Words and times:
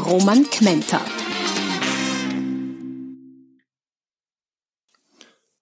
Roman 0.00 0.48
Kmenter. 0.48 1.00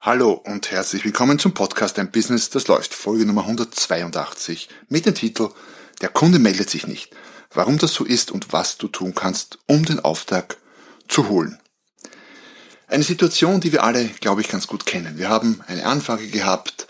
Hallo 0.00 0.32
und 0.32 0.70
herzlich 0.70 1.04
willkommen 1.04 1.38
zum 1.38 1.54
Podcast 1.54 1.98
Ein 1.98 2.12
Business, 2.12 2.48
das 2.48 2.68
läuft, 2.68 2.94
Folge 2.94 3.26
Nummer 3.26 3.42
182 3.42 4.68
mit 4.88 5.06
dem 5.06 5.14
Titel 5.14 5.50
Der 6.00 6.08
Kunde 6.08 6.38
meldet 6.38 6.70
sich 6.70 6.86
nicht. 6.86 7.14
Warum 7.52 7.78
das 7.78 7.92
so 7.92 8.04
ist 8.04 8.30
und 8.30 8.52
was 8.52 8.78
du 8.78 8.86
tun 8.86 9.14
kannst, 9.14 9.58
um 9.66 9.84
den 9.84 10.00
Auftrag 10.00 10.58
zu 11.08 11.28
holen. 11.28 11.58
Eine 12.86 13.02
Situation, 13.02 13.60
die 13.60 13.72
wir 13.72 13.82
alle, 13.82 14.04
glaube 14.06 14.40
ich, 14.40 14.48
ganz 14.48 14.66
gut 14.66 14.86
kennen. 14.86 15.18
Wir 15.18 15.28
haben 15.28 15.62
eine 15.66 15.84
Anfrage 15.84 16.28
gehabt, 16.28 16.86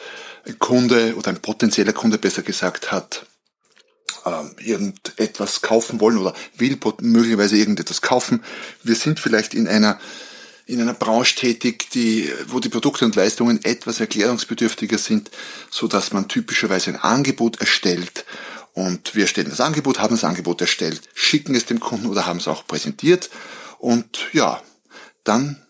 ein 0.47 0.59
Kunde 0.59 1.17
oder 1.17 1.31
ein 1.31 1.41
potenzieller 1.41 1.95
Kunde 1.95 2.19
besser 2.19 2.43
gesagt 2.43 2.93
hat 2.93 3.27
ähm, 4.33 4.51
irgendetwas 4.59 5.63
kaufen 5.63 6.01
wollen 6.01 6.19
oder 6.19 6.35
will 6.57 6.79
möglicherweise 7.01 7.57
irgendetwas 7.57 8.03
kaufen. 8.03 8.43
Wir 8.83 8.95
sind 8.95 9.21
vielleicht 9.21 9.55
in 9.55 9.69
einer 9.69 9.99
in 10.67 10.83
einer 10.83 10.93
Branche 10.93 11.35
tätig, 11.35 11.89
die, 11.95 12.31
wo 12.49 12.61
die 12.61 12.69
Produkte 12.69 13.07
und 13.07 13.17
Leistungen 13.17 13.65
etwas 13.65 14.01
erklärungsbedürftiger 14.01 14.99
sind, 14.99 15.31
so 15.71 15.89
dass 15.89 16.13
man 16.13 16.29
typischerweise 16.29 16.91
ein 16.91 16.97
Angebot 16.97 17.59
erstellt 17.59 18.27
und 18.75 19.15
wir 19.15 19.27
stellen 19.27 19.49
das 19.49 19.63
Angebot, 19.63 19.99
haben 19.99 20.15
das 20.15 20.25
Angebot 20.25 20.61
erstellt, 20.61 21.09
schicken 21.15 21.55
es 21.55 21.65
dem 21.65 21.81
Kunden 21.81 22.07
oder 22.07 22.27
haben 22.27 22.39
es 22.39 22.49
auch 22.49 22.67
präsentiert 22.67 23.31
und 23.79 24.29
ja, 24.33 24.63
dann 25.25 25.65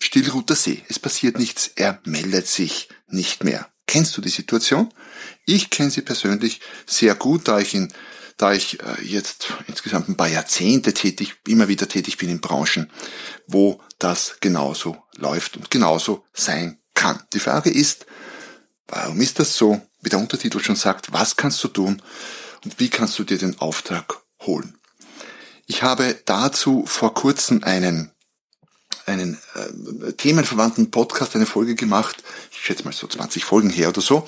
stillruht 0.00 0.50
See. 0.56 0.82
Es 0.88 0.98
passiert 0.98 1.38
nichts, 1.38 1.70
er 1.76 2.00
meldet 2.04 2.48
sich 2.48 2.88
nicht 3.08 3.44
mehr. 3.44 3.68
Kennst 3.86 4.16
du 4.16 4.20
die 4.20 4.28
Situation? 4.28 4.92
Ich 5.44 5.70
kenne 5.70 5.90
sie 5.90 6.02
persönlich 6.02 6.60
sehr 6.86 7.14
gut, 7.14 7.48
da 7.48 7.58
ich 7.58 7.74
in 7.74 7.92
da 8.36 8.52
ich 8.52 8.80
äh, 8.80 9.02
jetzt 9.02 9.52
insgesamt 9.68 10.08
ein 10.08 10.16
paar 10.16 10.28
Jahrzehnte 10.28 10.94
tätig, 10.94 11.36
immer 11.46 11.68
wieder 11.68 11.88
tätig 11.88 12.16
bin 12.16 12.28
in 12.28 12.40
Branchen, 12.40 12.90
wo 13.46 13.80
das 13.98 14.38
genauso 14.40 14.96
läuft 15.16 15.56
und 15.56 15.70
genauso 15.70 16.24
sein 16.32 16.80
kann. 16.94 17.22
Die 17.34 17.38
Frage 17.38 17.70
ist, 17.70 18.06
warum 18.88 19.20
ist 19.20 19.38
das 19.38 19.56
so? 19.56 19.80
Wie 20.00 20.08
der 20.08 20.18
Untertitel 20.18 20.58
schon 20.58 20.74
sagt, 20.74 21.12
was 21.12 21.36
kannst 21.36 21.62
du 21.62 21.68
tun 21.68 22.02
und 22.64 22.80
wie 22.80 22.88
kannst 22.88 23.16
du 23.18 23.24
dir 23.24 23.38
den 23.38 23.58
Auftrag 23.60 24.22
holen? 24.40 24.76
Ich 25.66 25.84
habe 25.84 26.20
dazu 26.24 26.84
vor 26.86 27.14
kurzem 27.14 27.62
einen 27.62 28.10
einen 29.06 29.38
äh, 29.54 30.12
themenverwandten 30.12 30.90
Podcast, 30.90 31.34
eine 31.34 31.46
Folge 31.46 31.74
gemacht, 31.74 32.22
ich 32.50 32.58
schätze 32.58 32.84
mal 32.84 32.92
so 32.92 33.06
20 33.06 33.44
Folgen 33.44 33.70
her 33.70 33.88
oder 33.88 34.00
so, 34.00 34.26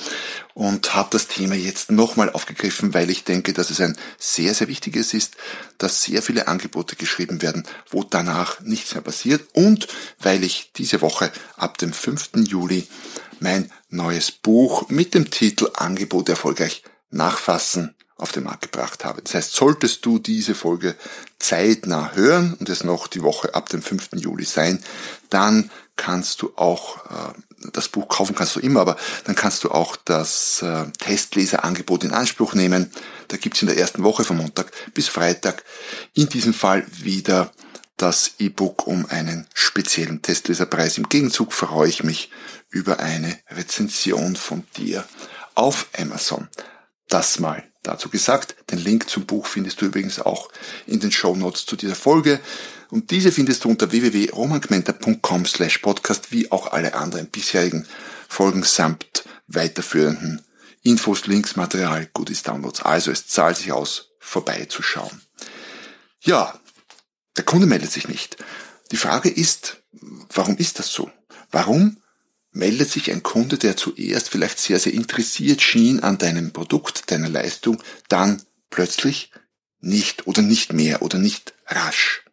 und 0.55 0.95
habe 0.95 1.09
das 1.11 1.29
Thema 1.29 1.55
jetzt 1.55 1.91
nochmal 1.91 2.31
aufgegriffen, 2.31 2.95
weil 2.95 3.11
ich 3.11 3.25
denke, 3.25 3.53
dass 3.53 3.71
es 3.71 3.81
ein 3.81 3.97
sehr, 4.19 4.55
sehr 4.55 4.69
wichtiges 4.69 5.15
ist, 5.15 5.37
dass 5.79 6.03
sehr 6.03 6.23
viele 6.23 6.49
Angebote 6.49 6.97
geschrieben 6.97 7.43
werden, 7.43 7.67
wo 7.91 8.03
danach 8.05 8.61
nichts 8.61 8.95
mehr 8.95 9.03
passiert 9.03 9.47
und 9.53 9.89
weil 10.19 10.45
ich 10.45 10.73
diese 10.77 11.01
Woche 11.01 11.33
ab 11.57 11.79
dem 11.79 11.93
5. 11.93 12.31
Juli 12.47 12.87
mein 13.41 13.71
neues 13.89 14.31
Buch 14.31 14.89
mit 14.89 15.15
dem 15.15 15.31
Titel 15.31 15.71
Angebot 15.75 16.29
erfolgreich 16.29 16.83
nachfassen 17.11 17.95
auf 18.17 18.33
den 18.33 18.45
Markt 18.45 18.63
gebracht 18.63 19.05
habe. 19.05 19.23
Das 19.23 19.35
heißt, 19.35 19.53
solltest 19.53 20.07
du 20.07 20.19
diese 20.19 20.55
Folge 20.55 20.95
zeitnah 21.39 22.13
hören 22.15 22.55
und 22.55 22.69
es 22.69 22.85
noch 22.85 23.09
die 23.09 23.23
Woche 23.23 23.55
ab 23.55 23.69
dem 23.69 23.83
5. 23.83 24.11
Juli 24.15 24.45
sein, 24.45 24.83
dann 25.31 25.71
kannst 25.97 26.43
du 26.43 26.53
auch 26.57 27.05
äh, 27.07 27.35
das 27.73 27.89
Buch 27.89 28.09
kaufen 28.09 28.35
kannst 28.35 28.57
du 28.57 28.61
immer, 28.61 28.81
aber 28.81 28.97
dann 29.25 29.35
kannst 29.35 29.65
du 29.65 29.71
auch 29.71 29.97
das 29.97 30.63
äh, 30.63 30.85
Testleserangebot 30.99 32.05
in 32.05 32.13
Anspruch 32.13 32.55
nehmen. 32.55 32.91
Da 33.29 33.37
gibt's 33.37 33.63
in 33.63 33.69
der 33.69 33.79
ersten 33.79 34.03
Woche 34.03 34.25
von 34.25 34.37
Montag 34.37 34.71
bis 34.93 35.09
Freitag 35.09 35.65
in 36.13 36.29
diesem 36.29 36.55
Fall 36.55 36.85
wieder 36.91 37.53
das 37.97 38.33
E-Book 38.39 38.87
um 38.87 39.07
einen 39.07 39.47
speziellen 39.55 40.21
Testleserpreis. 40.21 40.99
Im 40.99 41.09
Gegenzug 41.09 41.53
freue 41.53 41.89
ich 41.89 42.03
mich 42.03 42.31
über 42.69 42.99
eine 42.99 43.39
Rezension 43.51 44.37
von 44.37 44.65
dir 44.77 45.05
auf 45.55 45.89
Amazon. 45.97 46.49
Das 47.09 47.39
mal 47.39 47.65
dazu 47.85 48.09
gesagt. 48.09 48.57
Den 48.71 48.79
Link 48.79 49.09
zum 49.09 49.27
Buch 49.27 49.47
findest 49.47 49.81
du 49.81 49.87
übrigens 49.87 50.19
auch 50.19 50.51
in 50.87 51.01
den 51.01 51.13
Show 51.13 51.37
Notes 51.37 51.67
zu 51.67 51.77
dieser 51.77 51.95
Folge. 51.95 52.41
Und 52.91 53.11
diese 53.11 53.33
findest 53.33 53.65
du 53.65 53.71
unter 53.71 53.91
www.romangmenta.com 53.93 55.47
slash 55.47 55.79
podcast, 55.79 56.33
wie 56.33 56.51
auch 56.51 56.73
alle 56.73 56.95
anderen 56.95 57.29
bisherigen 57.29 57.87
Folgen 58.29 58.63
samt 58.63 59.25
weiterführenden 59.47 60.43
Infos, 60.83 61.27
Links, 61.27 61.57
Material, 61.57 62.09
Goodies, 62.13 62.43
Downloads. 62.43 62.83
Also 62.83 63.11
es 63.11 63.27
zahlt 63.27 63.57
sich 63.57 63.73
aus, 63.73 64.11
vorbeizuschauen. 64.19 65.23
Ja, 66.21 66.59
der 67.37 67.45
Kunde 67.45 67.67
meldet 67.67 67.91
sich 67.91 68.09
nicht. 68.09 68.37
Die 68.93 68.97
Frage 68.97 69.31
ist, 69.31 69.83
warum 70.33 70.57
ist 70.57 70.79
das 70.79 70.93
so? 70.93 71.11
Warum 71.51 71.97
meldet 72.55 72.91
sich 72.91 73.11
ein 73.11 73.23
Kunde, 73.23 73.59
der 73.59 73.77
zuerst 73.77 74.31
vielleicht 74.31 74.59
sehr, 74.59 74.79
sehr 74.79 74.95
interessiert 74.95 75.61
schien 75.61 76.01
an 76.01 76.19
deinem 76.19 76.53
Produkt, 76.53 77.11
deiner 77.11 77.29
Leistung, 77.29 77.83
dann 78.09 78.41
plötzlich 78.71 79.31
nicht 79.81 80.27
oder 80.27 80.41
nicht 80.41 80.73
mehr 80.73 81.03
oder 81.03 81.19
nicht 81.19 81.53
rasch. 81.67 82.25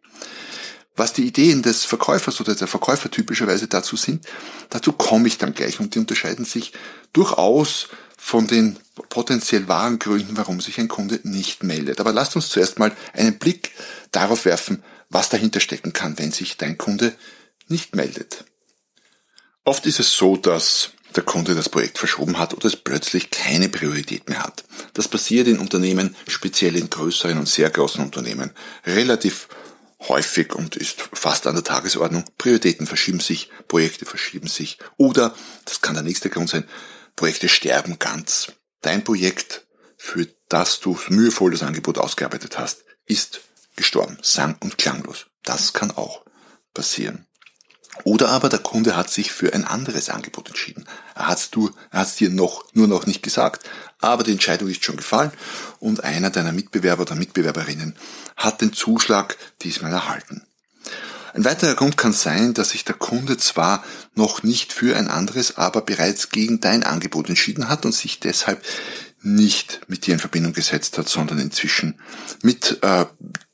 Was 0.94 1.12
die 1.12 1.26
Ideen 1.26 1.62
des 1.62 1.84
Verkäufers 1.84 2.40
oder 2.40 2.54
der 2.54 2.68
Verkäufer 2.68 3.10
typischerweise 3.10 3.66
dazu 3.66 3.96
sind, 3.96 4.26
dazu 4.70 4.92
komme 4.92 5.26
ich 5.26 5.38
dann 5.38 5.54
gleich 5.54 5.80
und 5.80 5.94
die 5.94 5.98
unterscheiden 5.98 6.44
sich 6.44 6.72
durchaus 7.12 7.88
von 8.16 8.46
den 8.46 8.78
potenziell 9.08 9.66
wahren 9.68 9.98
Gründen, 9.98 10.36
warum 10.36 10.60
sich 10.60 10.78
ein 10.78 10.88
Kunde 10.88 11.18
nicht 11.24 11.64
meldet. 11.64 11.98
Aber 11.98 12.12
lasst 12.12 12.36
uns 12.36 12.50
zuerst 12.50 12.78
mal 12.78 12.94
einen 13.12 13.38
Blick 13.38 13.72
darauf 14.12 14.44
werfen, 14.44 14.84
was 15.08 15.30
dahinter 15.30 15.60
stecken 15.60 15.92
kann, 15.92 16.18
wenn 16.18 16.30
sich 16.30 16.56
dein 16.58 16.78
Kunde 16.78 17.14
nicht 17.68 17.96
meldet. 17.96 18.44
Oft 19.64 19.86
ist 19.86 20.00
es 20.00 20.12
so, 20.16 20.36
dass 20.36 20.90
der 21.14 21.22
Kunde 21.22 21.54
das 21.54 21.68
Projekt 21.68 21.98
verschoben 21.98 22.38
hat 22.38 22.52
oder 22.52 22.66
es 22.66 22.76
plötzlich 22.76 23.30
keine 23.30 23.68
Priorität 23.68 24.28
mehr 24.28 24.42
hat. 24.42 24.64
Das 24.94 25.06
passiert 25.06 25.46
in 25.46 25.58
Unternehmen, 25.58 26.16
speziell 26.26 26.74
in 26.74 26.90
größeren 26.90 27.38
und 27.38 27.48
sehr 27.48 27.70
großen 27.70 28.02
Unternehmen, 28.02 28.50
relativ 28.86 29.48
häufig 30.08 30.54
und 30.54 30.74
ist 30.74 31.00
fast 31.12 31.46
an 31.46 31.54
der 31.54 31.62
Tagesordnung. 31.62 32.24
Prioritäten 32.38 32.88
verschieben 32.88 33.20
sich, 33.20 33.50
Projekte 33.68 34.04
verschieben 34.04 34.48
sich 34.48 34.78
oder, 34.96 35.34
das 35.64 35.80
kann 35.80 35.94
der 35.94 36.02
nächste 36.02 36.28
Grund 36.28 36.48
sein, 36.48 36.64
Projekte 37.14 37.48
sterben 37.48 38.00
ganz. 38.00 38.52
Dein 38.80 39.04
Projekt, 39.04 39.66
für 39.96 40.26
das 40.48 40.80
du 40.80 40.98
mühevoll 41.08 41.52
das 41.52 41.62
Angebot 41.62 41.98
ausgearbeitet 41.98 42.58
hast, 42.58 42.84
ist 43.06 43.42
gestorben, 43.76 44.18
sang- 44.22 44.56
und 44.60 44.76
klanglos. 44.76 45.26
Das 45.44 45.72
kann 45.72 45.92
auch 45.92 46.24
passieren. 46.74 47.26
Oder 48.04 48.30
aber 48.30 48.48
der 48.48 48.58
Kunde 48.58 48.96
hat 48.96 49.10
sich 49.10 49.32
für 49.32 49.52
ein 49.52 49.64
anderes 49.64 50.08
Angebot 50.08 50.48
entschieden. 50.48 50.86
Er 51.14 51.28
hat 51.28 51.38
es 51.38 52.16
dir 52.16 52.30
noch, 52.30 52.64
nur 52.72 52.88
noch 52.88 53.06
nicht 53.06 53.22
gesagt, 53.22 53.68
aber 54.00 54.24
die 54.24 54.32
Entscheidung 54.32 54.68
ist 54.68 54.84
schon 54.84 54.96
gefallen 54.96 55.30
und 55.78 56.02
einer 56.02 56.30
deiner 56.30 56.52
Mitbewerber 56.52 57.02
oder 57.02 57.14
Mitbewerberinnen 57.14 57.94
hat 58.36 58.60
den 58.60 58.72
Zuschlag 58.72 59.36
diesmal 59.60 59.92
erhalten. 59.92 60.42
Ein 61.34 61.44
weiterer 61.44 61.74
Grund 61.74 61.96
kann 61.96 62.12
sein, 62.12 62.54
dass 62.54 62.70
sich 62.70 62.84
der 62.84 62.94
Kunde 62.94 63.38
zwar 63.38 63.84
noch 64.14 64.42
nicht 64.42 64.72
für 64.72 64.96
ein 64.96 65.08
anderes, 65.08 65.56
aber 65.56 65.80
bereits 65.82 66.30
gegen 66.30 66.60
dein 66.60 66.82
Angebot 66.82 67.28
entschieden 67.28 67.68
hat 67.68 67.86
und 67.86 67.92
sich 67.92 68.20
deshalb 68.20 68.62
nicht 69.22 69.82
mit 69.86 70.06
dir 70.06 70.14
in 70.14 70.20
Verbindung 70.20 70.52
gesetzt 70.52 70.98
hat, 70.98 71.08
sondern 71.08 71.38
inzwischen 71.38 72.00
mit 72.42 72.82
äh, 72.82 73.06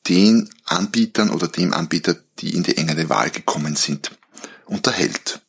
den 0.08 0.49
Anbietern 0.64 1.31
oder 1.31 1.46
dem 1.46 1.73
Anbieter, 1.73 2.17
die 2.38 2.55
in 2.55 2.62
die 2.62 2.79
engere 2.79 3.08
Wahl 3.11 3.31
gekommen 3.31 3.76
sind 3.76 4.18
unterhält. 4.69 5.41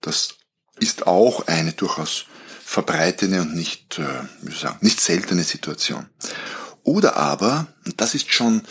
Das 0.00 0.36
ist 0.78 1.06
auch 1.06 1.46
eine 1.46 1.72
durchaus 1.72 2.26
verbreitete 2.64 3.40
und 3.40 3.54
nicht, 3.54 3.98
äh, 3.98 4.04
wie 4.42 4.52
soll 4.52 4.60
sagen, 4.60 4.78
nicht 4.82 5.00
seltene 5.00 5.42
Situation. 5.42 6.06
Oder 6.84 7.16
aber, 7.16 7.66
und 7.86 8.00
das 8.00 8.14
ist 8.14 8.32
schon 8.32 8.62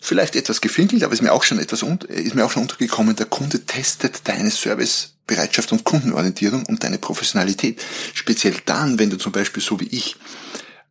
vielleicht 0.00 0.36
etwas 0.36 0.60
gefinkelt, 0.60 1.02
aber 1.02 1.12
ist 1.12 1.22
mir 1.22 1.32
auch 1.32 1.42
schon 1.42 1.58
etwas 1.58 1.82
ist 1.82 2.34
mir 2.34 2.44
auch 2.44 2.50
schon 2.50 2.62
untergekommen, 2.62 3.16
der 3.16 3.26
Kunde 3.26 3.64
testet 3.64 4.20
deine 4.24 4.50
Servicebereitschaft 4.50 5.72
und 5.72 5.84
Kundenorientierung 5.84 6.64
und 6.66 6.84
deine 6.84 6.98
Professionalität. 6.98 7.82
Speziell 8.14 8.54
dann, 8.64 8.98
wenn 8.98 9.10
du 9.10 9.16
zum 9.16 9.32
Beispiel 9.32 9.62
so 9.62 9.80
wie 9.80 9.88
ich 9.88 10.16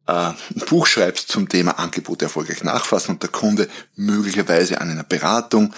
äh, 0.08 0.12
ein 0.12 0.36
Buch 0.68 0.88
schreibst 0.88 1.30
zum 1.30 1.48
Thema 1.50 1.80
Angebote 1.80 2.26
erfolgreich 2.26 2.64
nachfassen 2.64 3.16
und 3.16 3.24
der 3.24 3.30
Kunde 3.30 3.70
möglicherweise 3.96 4.82
an 4.82 4.90
einer 4.90 5.04
Beratung 5.04 5.74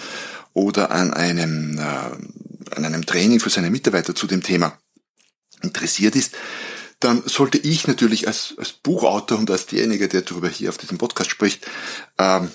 oder 0.52 0.90
an 0.90 1.12
einem, 1.12 1.78
äh, 1.78 2.49
an 2.72 2.84
einem 2.84 3.06
Training 3.06 3.40
für 3.40 3.50
seine 3.50 3.70
Mitarbeiter 3.70 4.14
zu 4.14 4.26
dem 4.26 4.42
Thema 4.42 4.78
interessiert 5.62 6.16
ist, 6.16 6.34
dann 7.00 7.22
sollte 7.26 7.58
ich 7.58 7.86
natürlich 7.86 8.26
als, 8.26 8.54
als 8.58 8.72
Buchautor 8.72 9.38
und 9.38 9.50
als 9.50 9.66
derjenige, 9.66 10.06
der 10.06 10.20
darüber 10.22 10.48
hier 10.48 10.68
auf 10.68 10.78
diesem 10.78 10.98
Podcast 10.98 11.30
spricht, 11.30 11.66
ähm, 12.18 12.50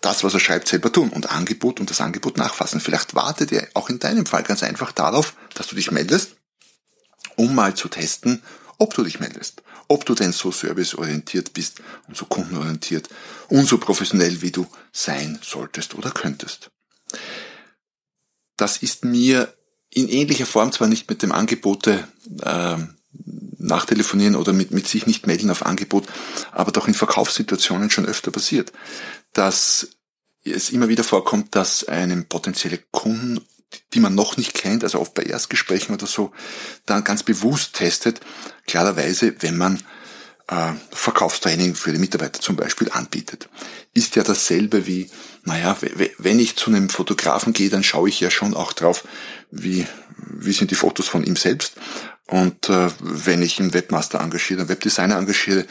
das, 0.00 0.22
was 0.22 0.34
er 0.34 0.40
schreibt, 0.40 0.68
selber 0.68 0.92
tun 0.92 1.10
und 1.10 1.30
Angebot 1.30 1.80
und 1.80 1.90
das 1.90 2.00
Angebot 2.00 2.36
nachfassen. 2.36 2.80
Vielleicht 2.80 3.14
wartet 3.14 3.52
er 3.52 3.68
auch 3.74 3.90
in 3.90 3.98
deinem 3.98 4.26
Fall 4.26 4.44
ganz 4.44 4.62
einfach 4.62 4.92
darauf, 4.92 5.34
dass 5.54 5.66
du 5.66 5.74
dich 5.74 5.90
meldest, 5.90 6.36
um 7.36 7.54
mal 7.54 7.74
zu 7.74 7.88
testen, 7.88 8.42
ob 8.78 8.94
du 8.94 9.02
dich 9.02 9.20
meldest, 9.20 9.62
ob 9.88 10.04
du 10.06 10.14
denn 10.14 10.32
so 10.32 10.52
serviceorientiert 10.52 11.52
bist 11.52 11.80
und 12.08 12.16
so 12.16 12.26
kundenorientiert 12.26 13.08
und 13.48 13.66
so 13.66 13.78
professionell, 13.78 14.42
wie 14.42 14.50
du 14.50 14.66
sein 14.92 15.38
solltest 15.42 15.94
oder 15.94 16.10
könntest. 16.10 16.70
Das 18.56 18.78
ist 18.78 19.04
mir 19.04 19.52
in 19.90 20.08
ähnlicher 20.08 20.46
Form 20.46 20.72
zwar 20.72 20.88
nicht 20.88 21.08
mit 21.08 21.22
dem 21.22 21.32
Angebote 21.32 22.06
äh, 22.42 22.76
nachtelefonieren 23.58 24.36
oder 24.36 24.52
mit, 24.52 24.70
mit 24.70 24.88
sich 24.88 25.06
nicht 25.06 25.26
melden 25.26 25.50
auf 25.50 25.64
Angebot, 25.64 26.06
aber 26.50 26.72
doch 26.72 26.88
in 26.88 26.94
Verkaufssituationen 26.94 27.90
schon 27.90 28.06
öfter 28.06 28.30
passiert, 28.30 28.72
dass 29.32 29.88
es 30.44 30.70
immer 30.70 30.88
wieder 30.88 31.04
vorkommt, 31.04 31.54
dass 31.54 31.84
einem 31.84 32.24
potenzielle 32.24 32.78
Kunden, 32.90 33.40
die 33.94 34.00
man 34.00 34.14
noch 34.14 34.36
nicht 34.36 34.54
kennt, 34.54 34.82
also 34.82 34.98
oft 34.98 35.14
bei 35.14 35.22
Erstgesprächen 35.22 35.94
oder 35.94 36.06
so, 36.06 36.32
dann 36.86 37.04
ganz 37.04 37.22
bewusst 37.22 37.74
testet, 37.74 38.20
klarerweise, 38.66 39.34
wenn 39.40 39.56
man 39.56 39.80
Verkaufstraining 40.90 41.74
für 41.74 41.92
die 41.92 41.98
Mitarbeiter 41.98 42.40
zum 42.40 42.56
Beispiel 42.56 42.90
anbietet. 42.90 43.48
Ist 43.94 44.16
ja 44.16 44.22
dasselbe 44.22 44.86
wie, 44.86 45.10
naja, 45.44 45.76
wenn 46.18 46.38
ich 46.38 46.56
zu 46.56 46.70
einem 46.70 46.88
Fotografen 46.88 47.52
gehe, 47.52 47.70
dann 47.70 47.84
schaue 47.84 48.08
ich 48.08 48.20
ja 48.20 48.30
schon 48.30 48.54
auch 48.54 48.72
drauf, 48.72 49.04
wie, 49.50 49.86
wie 50.16 50.52
sind 50.52 50.70
die 50.70 50.76
Fotos 50.76 51.08
von 51.08 51.24
ihm 51.24 51.36
selbst. 51.36 51.74
Und 52.26 52.68
äh, 52.68 52.88
wenn 53.00 53.42
ich 53.42 53.60
einen 53.60 53.74
Webmaster 53.74 54.20
engagiere, 54.20 54.60
einen 54.60 54.68
Webdesigner 54.68 55.18
engagiere, 55.18 55.66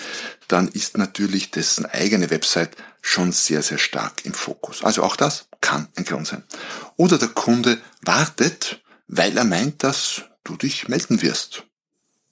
dann 0.48 0.68
ist 0.68 0.98
natürlich 0.98 1.52
dessen 1.52 1.86
eigene 1.86 2.30
Website 2.30 2.76
schon 3.02 3.32
sehr, 3.32 3.64
sehr 3.64 3.78
stark 3.78 4.26
im 4.26 4.34
Fokus. 4.34 4.84
Also 4.84 5.04
auch 5.04 5.16
das 5.16 5.48
kann 5.62 5.88
ein 5.96 6.06
Grund 6.06 6.28
sein. 6.28 6.44
Oder 6.98 7.18
der 7.18 7.30
Kunde 7.30 7.80
wartet, 8.04 8.82
weil 9.08 9.38
er 9.38 9.46
meint, 9.46 9.84
dass 9.84 10.24
du 10.44 10.56
dich 10.56 10.88
melden 10.88 11.22
wirst 11.22 11.64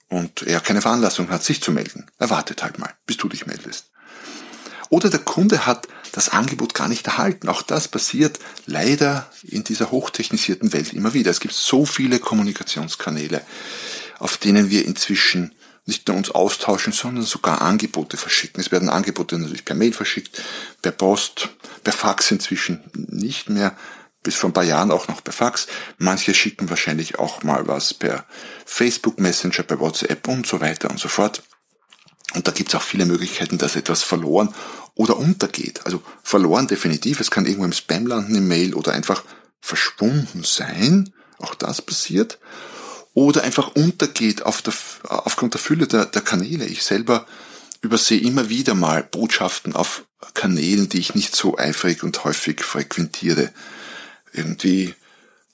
und 0.09 0.43
er 0.43 0.59
keine 0.59 0.81
Veranlassung 0.81 1.29
hat, 1.29 1.43
sich 1.43 1.61
zu 1.61 1.71
melden. 1.71 2.07
Er 2.17 2.29
wartet 2.29 2.63
halt 2.63 2.79
mal, 2.79 2.93
bis 3.05 3.17
du 3.17 3.29
dich 3.29 3.45
meldest. 3.45 3.85
Oder 4.89 5.09
der 5.09 5.19
Kunde 5.19 5.65
hat 5.67 5.87
das 6.11 6.29
Angebot 6.29 6.73
gar 6.73 6.87
nicht 6.87 7.05
erhalten. 7.05 7.47
Auch 7.47 7.61
das 7.61 7.87
passiert 7.87 8.39
leider 8.65 9.29
in 9.43 9.63
dieser 9.63 9.91
hochtechnisierten 9.91 10.73
Welt 10.73 10.93
immer 10.93 11.13
wieder. 11.13 11.29
Es 11.29 11.39
gibt 11.39 11.53
so 11.53 11.85
viele 11.85 12.19
Kommunikationskanäle, 12.19 13.41
auf 14.17 14.37
denen 14.37 14.71
wir 14.71 14.85
inzwischen 14.85 15.53
nicht 15.85 16.07
nur 16.07 16.17
uns 16.17 16.31
austauschen, 16.31 16.93
sondern 16.93 17.25
sogar 17.25 17.61
Angebote 17.61 18.17
verschicken. 18.17 18.61
Es 18.61 18.71
werden 18.71 18.89
Angebote 18.89 19.37
natürlich 19.37 19.65
per 19.65 19.75
Mail 19.75 19.93
verschickt, 19.93 20.41
per 20.81 20.91
Post, 20.91 21.49
per 21.83 21.93
Fax 21.93 22.31
inzwischen 22.31 22.83
nicht 22.93 23.49
mehr 23.49 23.75
bis 24.23 24.35
vor 24.35 24.49
ein 24.49 24.53
paar 24.53 24.63
Jahren 24.63 24.91
auch 24.91 25.07
noch 25.07 25.23
per 25.23 25.33
Fax. 25.33 25.67
Manche 25.97 26.33
schicken 26.33 26.69
wahrscheinlich 26.69 27.19
auch 27.19 27.43
mal 27.43 27.67
was 27.67 27.93
per 27.93 28.25
Facebook 28.65 29.19
Messenger, 29.19 29.63
per 29.63 29.79
WhatsApp 29.79 30.27
und 30.27 30.45
so 30.45 30.59
weiter 30.61 30.89
und 30.89 30.99
so 30.99 31.07
fort. 31.07 31.43
Und 32.33 32.47
da 32.47 32.51
gibt 32.51 32.69
es 32.69 32.75
auch 32.75 32.83
viele 32.83 33.05
Möglichkeiten, 33.05 33.57
dass 33.57 33.75
etwas 33.75 34.03
verloren 34.03 34.53
oder 34.93 35.17
untergeht. 35.17 35.85
Also 35.85 36.01
verloren 36.23 36.67
definitiv. 36.67 37.19
Es 37.19 37.31
kann 37.31 37.45
irgendwo 37.45 37.65
im 37.65 37.73
Spam 37.73 38.05
landen 38.05 38.35
im 38.35 38.47
Mail 38.47 38.75
oder 38.75 38.91
einfach 38.91 39.23
verschwunden 39.61 40.43
sein. 40.43 41.11
Auch 41.39 41.55
das 41.55 41.81
passiert. 41.81 42.37
Oder 43.13 43.43
einfach 43.43 43.69
untergeht 43.75 44.43
auf 44.43 44.61
der, 44.61 44.73
aufgrund 45.03 45.53
der 45.55 45.61
Fülle 45.61 45.87
der, 45.87 46.05
der 46.05 46.21
Kanäle. 46.21 46.65
Ich 46.65 46.83
selber 46.83 47.25
übersehe 47.81 48.19
immer 48.19 48.49
wieder 48.49 48.75
mal 48.75 49.03
Botschaften 49.03 49.75
auf 49.75 50.03
Kanälen, 50.33 50.89
die 50.89 50.99
ich 50.99 51.15
nicht 51.15 51.35
so 51.35 51.57
eifrig 51.57 52.03
und 52.03 52.23
häufig 52.23 52.63
frequentiere 52.63 53.51
irgendwie 54.33 54.93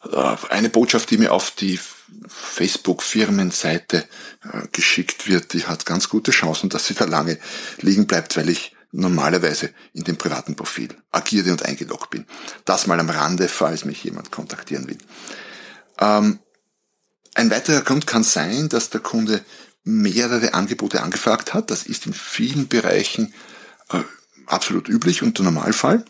äh, 0.04 0.36
eine 0.50 0.70
Botschaft, 0.70 1.12
die 1.12 1.18
mir 1.18 1.34
auf 1.34 1.52
die 1.52 1.80
Facebook-Firmenseite 2.28 3.98
äh, 3.98 4.68
geschickt 4.72 5.28
wird, 5.28 5.54
die 5.54 5.66
hat 5.66 5.86
ganz 5.86 6.10
gute 6.10 6.32
Chancen, 6.32 6.70
dass 6.70 6.88
sie 6.88 6.94
da 6.94 7.06
lange 7.06 7.40
liegen 7.82 8.08
bleibt, 8.08 8.38
weil 8.38 8.50
ich 8.50 8.76
normalerweise 8.92 9.72
in 9.94 10.04
dem 10.04 10.18
privaten 10.18 10.56
Profil 10.56 10.90
agiere 11.12 11.52
und 11.52 11.64
eingeloggt 11.64 12.10
bin. 12.12 12.26
Das 12.64 12.88
mal 12.88 13.00
am 13.00 13.10
Rande, 13.10 13.48
falls 13.48 13.86
mich 13.86 14.04
jemand 14.04 14.32
kontaktieren 14.32 14.88
will. 14.88 14.98
Ähm, 16.00 16.40
ein 17.34 17.52
weiterer 17.52 17.82
Grund 17.82 18.08
kann 18.08 18.24
sein, 18.24 18.70
dass 18.70 18.90
der 18.90 19.02
Kunde 19.02 19.44
mehrere 19.84 20.54
Angebote 20.54 21.04
angefragt 21.04 21.54
hat. 21.54 21.70
Das 21.70 21.84
ist 21.84 22.06
in 22.06 22.14
vielen 22.14 22.68
Bereichen 22.68 23.34
äh, 23.92 24.00
absolut 24.48 24.88
üblich 24.88 25.22
und 25.22 25.38
der 25.38 25.46
Normalfall. 25.46 26.06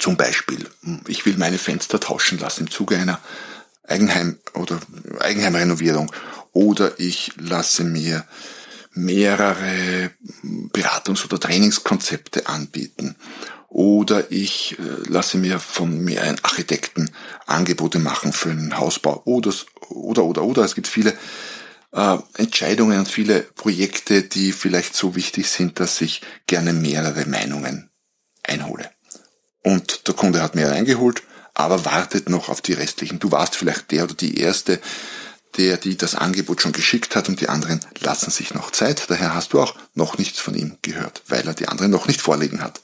Zum 0.00 0.16
Beispiel, 0.16 0.66
ich 1.06 1.26
will 1.26 1.36
meine 1.36 1.58
Fenster 1.58 2.00
tauschen 2.00 2.38
lassen 2.38 2.64
im 2.64 2.70
Zuge 2.70 2.96
einer 2.96 3.20
Eigenheim- 3.86 4.38
oder 4.54 4.80
Eigenheimrenovierung. 5.20 6.10
Oder 6.52 6.98
ich 6.98 7.32
lasse 7.36 7.84
mir 7.84 8.24
mehrere 8.94 10.10
Beratungs- 10.72 11.24
oder 11.26 11.38
Trainingskonzepte 11.38 12.48
anbieten. 12.48 13.14
Oder 13.68 14.32
ich 14.32 14.78
äh, 14.78 14.82
lasse 15.06 15.36
mir 15.36 15.60
von 15.60 16.02
mehreren 16.02 16.38
Architekten 16.42 17.10
Angebote 17.46 17.98
machen 17.98 18.32
für 18.32 18.50
einen 18.50 18.78
Hausbau. 18.78 19.20
Oder 19.26 19.52
oder 19.90 20.24
oder 20.24 20.42
oder. 20.42 20.64
Es 20.64 20.74
gibt 20.74 20.88
viele 20.88 21.12
äh, 21.92 22.16
Entscheidungen 22.38 23.00
und 23.00 23.08
viele 23.08 23.40
Projekte, 23.40 24.22
die 24.22 24.52
vielleicht 24.52 24.96
so 24.96 25.14
wichtig 25.14 25.50
sind, 25.50 25.78
dass 25.78 26.00
ich 26.00 26.22
gerne 26.46 26.72
mehrere 26.72 27.26
Meinungen 27.26 27.90
einhole 28.42 28.90
und 29.62 30.06
der 30.08 30.14
Kunde 30.14 30.42
hat 30.42 30.54
mehr 30.54 30.72
eingeholt, 30.72 31.22
aber 31.54 31.84
wartet 31.84 32.28
noch 32.28 32.48
auf 32.48 32.60
die 32.60 32.72
restlichen. 32.72 33.18
Du 33.18 33.30
warst 33.30 33.56
vielleicht 33.56 33.90
der 33.90 34.04
oder 34.04 34.14
die 34.14 34.38
Erste, 34.38 34.80
der 35.56 35.76
die 35.76 35.96
das 35.96 36.14
Angebot 36.14 36.62
schon 36.62 36.72
geschickt 36.72 37.16
hat 37.16 37.28
und 37.28 37.40
die 37.40 37.48
anderen 37.48 37.80
lassen 37.98 38.30
sich 38.30 38.54
noch 38.54 38.70
Zeit. 38.70 39.04
Daher 39.08 39.34
hast 39.34 39.52
du 39.52 39.60
auch 39.60 39.74
noch 39.94 40.16
nichts 40.16 40.38
von 40.38 40.54
ihm 40.54 40.78
gehört, 40.82 41.22
weil 41.28 41.46
er 41.46 41.54
die 41.54 41.68
anderen 41.68 41.90
noch 41.90 42.06
nicht 42.06 42.20
vorlegen 42.20 42.62
hat. 42.62 42.80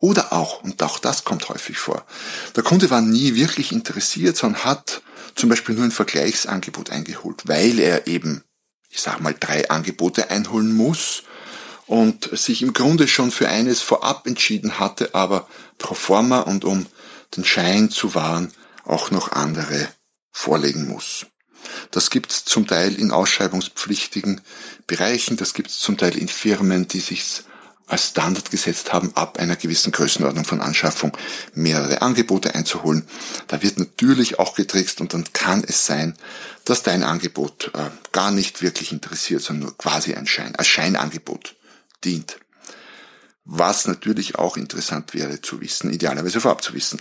Oder 0.00 0.32
auch, 0.32 0.62
und 0.62 0.82
auch 0.82 0.98
das 0.98 1.24
kommt 1.24 1.48
häufig 1.48 1.78
vor, 1.78 2.04
der 2.56 2.62
Kunde 2.62 2.90
war 2.90 3.00
nie 3.00 3.36
wirklich 3.36 3.72
interessiert, 3.72 4.36
sondern 4.36 4.64
hat 4.64 5.02
zum 5.34 5.48
Beispiel 5.48 5.74
nur 5.74 5.84
ein 5.84 5.92
Vergleichsangebot 5.92 6.90
eingeholt, 6.90 7.42
weil 7.46 7.78
er 7.78 8.06
eben, 8.06 8.44
ich 8.90 9.00
sag 9.00 9.20
mal, 9.20 9.34
drei 9.38 9.70
Angebote 9.70 10.30
einholen 10.30 10.74
muss 10.74 11.22
und 11.86 12.36
sich 12.36 12.62
im 12.62 12.72
Grunde 12.72 13.08
schon 13.08 13.30
für 13.30 13.48
eines 13.48 13.80
vorab 13.80 14.26
entschieden 14.26 14.78
hatte, 14.78 15.14
aber 15.14 15.48
pro 15.78 15.94
forma 15.94 16.40
und 16.40 16.64
um 16.64 16.86
den 17.36 17.44
Schein 17.44 17.90
zu 17.90 18.14
wahren 18.14 18.52
auch 18.84 19.10
noch 19.10 19.32
andere 19.32 19.88
vorlegen 20.30 20.88
muss. 20.88 21.26
Das 21.90 22.10
gibt 22.10 22.30
es 22.30 22.44
zum 22.44 22.66
Teil 22.66 22.94
in 22.94 23.10
ausschreibungspflichtigen 23.10 24.40
Bereichen, 24.86 25.36
das 25.36 25.54
gibt 25.54 25.70
es 25.70 25.78
zum 25.78 25.96
Teil 25.96 26.16
in 26.16 26.28
Firmen, 26.28 26.88
die 26.88 27.00
sich 27.00 27.42
als 27.86 28.08
Standard 28.08 28.50
gesetzt 28.50 28.92
haben, 28.92 29.14
ab 29.14 29.38
einer 29.38 29.56
gewissen 29.56 29.92
Größenordnung 29.92 30.44
von 30.44 30.60
Anschaffung 30.60 31.16
mehrere 31.54 32.00
Angebote 32.00 32.54
einzuholen. 32.54 33.06
Da 33.46 33.62
wird 33.62 33.78
natürlich 33.78 34.38
auch 34.38 34.54
getrickst 34.54 35.00
und 35.00 35.12
dann 35.12 35.24
kann 35.32 35.62
es 35.66 35.84
sein, 35.84 36.16
dass 36.64 36.82
dein 36.82 37.02
Angebot 37.02 37.70
äh, 37.74 37.90
gar 38.12 38.30
nicht 38.30 38.62
wirklich 38.62 38.90
interessiert, 38.90 39.42
sondern 39.42 39.68
nur 39.68 39.78
quasi 39.78 40.14
ein 40.14 40.26
Schein, 40.26 40.56
als 40.56 40.68
Scheinangebot 40.68 41.56
dient. 42.04 42.38
Was 43.44 43.86
natürlich 43.86 44.36
auch 44.36 44.56
interessant 44.56 45.14
wäre 45.14 45.40
zu 45.40 45.60
wissen, 45.60 45.92
idealerweise 45.92 46.40
vorab 46.40 46.62
zu 46.62 46.74
wissen. 46.74 47.00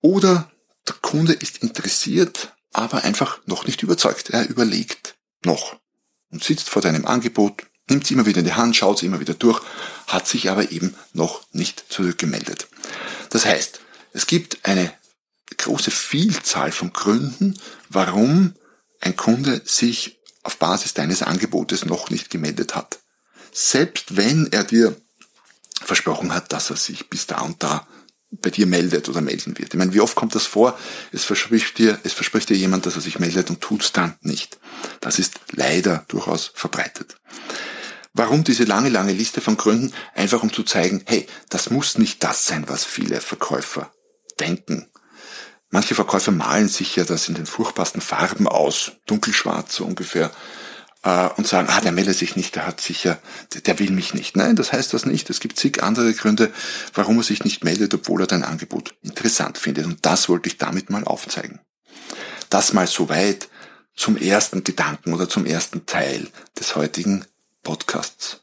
Oder 0.00 0.50
der 0.86 0.94
Kunde 1.02 1.32
ist 1.32 1.58
interessiert, 1.58 2.54
aber 2.72 3.04
einfach 3.04 3.40
noch 3.46 3.66
nicht 3.66 3.82
überzeugt. 3.82 4.30
Er 4.30 4.48
überlegt 4.48 5.16
noch 5.44 5.76
und 6.30 6.42
sitzt 6.42 6.70
vor 6.70 6.82
deinem 6.82 7.04
Angebot, 7.04 7.66
nimmt 7.88 8.04
es 8.04 8.10
immer 8.10 8.26
wieder 8.26 8.38
in 8.38 8.44
die 8.44 8.54
Hand, 8.54 8.76
schaut 8.76 8.98
es 8.98 9.02
immer 9.02 9.20
wieder 9.20 9.34
durch, 9.34 9.60
hat 10.06 10.26
sich 10.26 10.50
aber 10.50 10.70
eben 10.70 10.94
noch 11.12 11.46
nicht 11.52 11.84
zurückgemeldet. 11.88 12.68
Das 13.30 13.44
heißt, 13.44 13.80
es 14.12 14.26
gibt 14.26 14.64
eine 14.64 14.92
große 15.56 15.90
Vielzahl 15.90 16.72
von 16.72 16.92
Gründen, 16.92 17.58
warum 17.88 18.54
ein 19.00 19.16
Kunde 19.16 19.62
sich 19.64 20.20
auf 20.42 20.58
Basis 20.58 20.94
deines 20.94 21.22
Angebotes 21.22 21.84
noch 21.84 22.10
nicht 22.10 22.30
gemeldet 22.30 22.74
hat 22.74 23.02
selbst 23.52 24.16
wenn 24.16 24.50
er 24.50 24.64
dir 24.64 24.96
versprochen 25.84 26.34
hat, 26.34 26.52
dass 26.52 26.70
er 26.70 26.76
sich 26.76 27.08
bis 27.10 27.26
da 27.26 27.40
und 27.40 27.62
da 27.62 27.86
bei 28.30 28.50
dir 28.50 28.66
meldet 28.66 29.08
oder 29.08 29.20
melden 29.20 29.58
wird. 29.58 29.74
Ich 29.74 29.78
meine, 29.78 29.92
wie 29.92 30.00
oft 30.00 30.14
kommt 30.14 30.34
das 30.34 30.46
vor? 30.46 30.78
Es 31.12 31.24
verspricht 31.24 31.76
dir, 31.78 31.98
es 32.02 32.14
verspricht 32.14 32.48
dir 32.48 32.56
jemand, 32.56 32.86
dass 32.86 32.96
er 32.96 33.02
sich 33.02 33.18
meldet 33.18 33.50
und 33.50 33.60
tut's 33.60 33.92
dann 33.92 34.16
nicht. 34.22 34.58
Das 35.00 35.18
ist 35.18 35.38
leider 35.50 36.04
durchaus 36.08 36.50
verbreitet. 36.54 37.16
Warum 38.14 38.44
diese 38.44 38.64
lange, 38.64 38.88
lange 38.88 39.12
Liste 39.12 39.40
von 39.40 39.56
Gründen? 39.56 39.92
Einfach 40.14 40.42
um 40.42 40.52
zu 40.52 40.62
zeigen, 40.62 41.02
hey, 41.06 41.26
das 41.48 41.70
muss 41.70 41.98
nicht 41.98 42.22
das 42.24 42.46
sein, 42.46 42.64
was 42.68 42.84
viele 42.84 43.20
Verkäufer 43.20 43.92
denken. 44.40 44.86
Manche 45.70 45.94
Verkäufer 45.94 46.32
malen 46.32 46.68
sich 46.68 46.96
ja 46.96 47.04
das 47.04 47.28
in 47.28 47.34
den 47.34 47.46
furchtbarsten 47.46 48.02
Farben 48.02 48.46
aus, 48.46 48.92
dunkelschwarz 49.06 49.74
so 49.76 49.84
ungefähr, 49.84 50.30
äh, 51.02 51.28
und 51.36 51.46
sagen, 51.46 51.68
ah, 51.70 51.80
der 51.80 51.92
meldet 51.92 52.16
sich 52.16 52.36
nicht, 52.36 52.54
der 52.54 52.66
hat 52.66 52.80
sicher, 52.80 53.18
der 53.66 53.78
will 53.78 53.90
mich 53.90 54.14
nicht. 54.14 54.36
Nein, 54.36 54.56
das 54.56 54.72
heißt 54.72 54.92
das 54.94 55.06
nicht. 55.06 55.30
Es 55.30 55.40
gibt 55.40 55.58
zig 55.58 55.82
andere 55.82 56.12
Gründe, 56.14 56.52
warum 56.94 57.18
er 57.18 57.24
sich 57.24 57.44
nicht 57.44 57.64
meldet, 57.64 57.94
obwohl 57.94 58.22
er 58.22 58.26
dein 58.26 58.44
Angebot 58.44 58.94
interessant 59.02 59.58
findet. 59.58 59.86
Und 59.86 60.04
das 60.04 60.28
wollte 60.28 60.48
ich 60.48 60.58
damit 60.58 60.90
mal 60.90 61.04
aufzeigen. 61.04 61.60
Das 62.50 62.72
mal 62.72 62.86
soweit 62.86 63.48
zum 63.94 64.16
ersten 64.16 64.64
Gedanken 64.64 65.12
oder 65.12 65.28
zum 65.28 65.46
ersten 65.46 65.86
Teil 65.86 66.28
des 66.58 66.76
heutigen 66.76 67.24
Podcasts. 67.62 68.40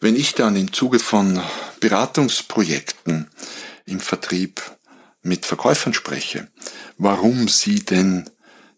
Wenn 0.00 0.16
ich 0.16 0.34
dann 0.34 0.56
im 0.56 0.72
Zuge 0.72 0.98
von 0.98 1.40
Beratungsprojekten 1.80 3.30
im 3.86 4.00
Vertrieb 4.00 4.60
mit 5.22 5.46
Verkäufern 5.46 5.94
spreche, 5.94 6.48
warum 6.98 7.48
sie 7.48 7.84
denn 7.84 8.30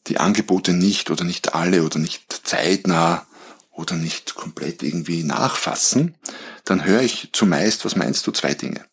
die 0.08 0.18
Angebote 0.18 0.72
nicht 0.72 1.10
oder 1.10 1.24
nicht 1.24 1.54
alle 1.54 1.82
oder 1.82 1.98
nicht 1.98 2.40
zeitnah 2.44 3.26
oder 3.70 3.94
nicht 3.94 4.34
komplett 4.34 4.82
irgendwie 4.82 5.22
nachfassen, 5.22 6.16
dann 6.64 6.84
höre 6.84 7.02
ich 7.02 7.30
zumeist, 7.32 7.84
was 7.84 7.96
meinst 7.96 8.26
du, 8.26 8.32
zwei 8.32 8.54
Dinge. 8.54 8.84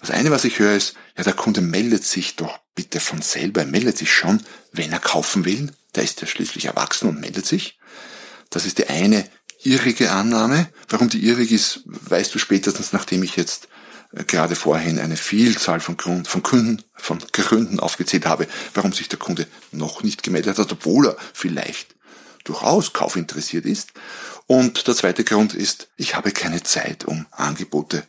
Das 0.00 0.10
eine, 0.10 0.30
was 0.30 0.44
ich 0.44 0.58
höre, 0.58 0.76
ist, 0.76 0.94
ja, 1.16 1.24
der 1.24 1.32
Kunde 1.32 1.60
meldet 1.60 2.04
sich 2.04 2.36
doch 2.36 2.58
bitte 2.74 3.00
von 3.00 3.22
selber, 3.22 3.62
er 3.62 3.66
meldet 3.66 3.98
sich 3.98 4.12
schon, 4.12 4.42
wenn 4.72 4.92
er 4.92 5.00
kaufen 5.00 5.44
will. 5.44 5.72
Der 5.94 6.04
ist 6.04 6.20
ja 6.20 6.26
schließlich 6.26 6.66
erwachsen 6.66 7.08
und 7.08 7.20
meldet 7.20 7.46
sich. 7.46 7.78
Das 8.50 8.64
ist 8.64 8.78
die 8.78 8.88
eine 8.88 9.28
irrige 9.62 10.12
Annahme. 10.12 10.68
Warum 10.88 11.08
die 11.08 11.24
irrig 11.24 11.50
ist, 11.50 11.82
weißt 11.84 12.34
du 12.34 12.38
spätestens, 12.38 12.92
nachdem 12.92 13.22
ich 13.22 13.36
jetzt 13.36 13.68
gerade 14.12 14.56
vorhin 14.56 14.98
eine 14.98 15.16
Vielzahl 15.16 15.80
von, 15.80 15.96
Grund, 15.96 16.28
von 16.28 16.42
Kunden, 16.42 16.82
von 16.94 17.18
Gründen 17.32 17.80
aufgezählt 17.80 18.26
habe, 18.26 18.46
warum 18.74 18.92
sich 18.92 19.08
der 19.08 19.18
Kunde 19.18 19.46
noch 19.70 20.02
nicht 20.02 20.22
gemeldet 20.22 20.58
hat, 20.58 20.72
obwohl 20.72 21.08
er 21.08 21.16
vielleicht 21.32 21.94
durchaus 22.44 22.92
kaufinteressiert 22.92 23.66
ist. 23.66 23.92
Und 24.46 24.86
der 24.86 24.94
zweite 24.94 25.24
Grund 25.24 25.54
ist, 25.54 25.88
ich 25.96 26.14
habe 26.14 26.30
keine 26.32 26.62
Zeit, 26.62 27.04
um 27.04 27.26
Angebote 27.30 28.04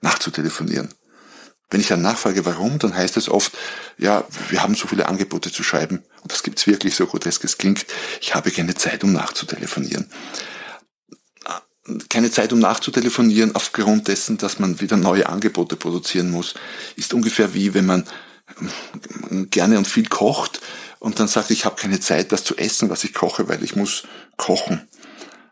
nachzutelefonieren. 0.00 0.94
Wenn 1.68 1.80
ich 1.80 1.88
dann 1.88 2.02
nachfrage, 2.02 2.44
warum, 2.44 2.78
dann 2.78 2.94
heißt 2.94 3.16
es 3.16 3.28
oft, 3.28 3.52
ja, 3.96 4.24
wir 4.48 4.62
haben 4.62 4.74
so 4.74 4.88
viele 4.88 5.06
Angebote 5.06 5.52
zu 5.52 5.62
schreiben, 5.62 6.02
und 6.22 6.32
das 6.32 6.42
gibt's 6.42 6.66
wirklich 6.66 6.94
so 6.94 7.06
grotesk 7.06 7.44
es 7.44 7.58
klingt, 7.58 7.86
ich 8.20 8.34
habe 8.34 8.50
keine 8.50 8.74
Zeit, 8.74 9.04
um 9.04 9.12
nachzutelefonieren 9.12 10.10
keine 12.08 12.30
Zeit, 12.30 12.52
um 12.52 12.58
nachzutelefonieren, 12.58 13.54
aufgrund 13.54 14.08
dessen, 14.08 14.38
dass 14.38 14.58
man 14.58 14.80
wieder 14.80 14.96
neue 14.96 15.28
Angebote 15.28 15.76
produzieren 15.76 16.30
muss, 16.30 16.54
ist 16.96 17.14
ungefähr 17.14 17.54
wie 17.54 17.74
wenn 17.74 17.86
man 17.86 18.04
ähm, 19.30 19.50
gerne 19.50 19.78
und 19.78 19.86
viel 19.86 20.06
kocht 20.08 20.60
und 20.98 21.18
dann 21.18 21.28
sagt, 21.28 21.50
ich 21.50 21.64
habe 21.64 21.76
keine 21.76 22.00
Zeit, 22.00 22.32
das 22.32 22.44
zu 22.44 22.56
essen, 22.56 22.90
was 22.90 23.04
ich 23.04 23.14
koche, 23.14 23.48
weil 23.48 23.64
ich 23.64 23.76
muss 23.76 24.04
kochen. 24.36 24.88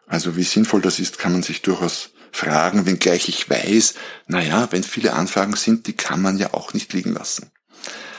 Also 0.07 0.37
wie 0.37 0.43
sinnvoll 0.43 0.81
das 0.81 0.99
ist, 0.99 1.19
kann 1.19 1.33
man 1.33 1.43
sich 1.43 1.63
durchaus 1.63 2.11
fragen, 2.33 2.87
wenngleich 2.87 3.29
ich 3.29 3.49
weiß, 3.49 3.95
naja, 4.27 4.69
wenn 4.71 4.83
viele 4.83 5.15
Anfragen 5.15 5.57
sind, 5.57 5.87
die 5.87 5.95
kann 5.95 6.21
man 6.21 6.39
ja 6.39 6.55
auch 6.55 6.75
nicht 6.75 6.93
liegen 6.93 7.15
lassen. 7.15 7.51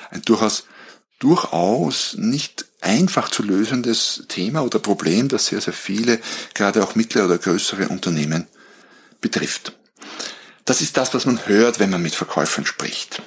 Ein 0.09 0.21
durchaus, 0.23 0.65
durchaus 1.19 2.15
nicht 2.17 2.65
einfach 2.81 3.29
zu 3.29 3.43
lösendes 3.43 4.24
Thema 4.27 4.63
oder 4.63 4.79
Problem, 4.79 5.27
das 5.27 5.48
sehr, 5.48 5.62
sehr 5.62 5.74
viele, 5.74 6.19
gerade 6.53 6.83
auch 6.83 6.95
mittlere 6.95 7.25
oder 7.25 7.38
größere 7.38 7.89
Unternehmen 7.89 8.48
betrifft. 9.21 9.74
Das 10.65 10.81
ist 10.81 10.98
das, 10.98 11.13
was 11.13 11.25
man 11.25 11.45
hört, 11.48 11.79
wenn 11.79 11.89
man 11.89 12.01
mit 12.01 12.15
Verkäufern 12.15 12.65
spricht. 12.65 13.21